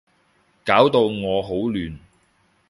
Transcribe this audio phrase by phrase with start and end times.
[0.65, 1.95] 搞到我好亂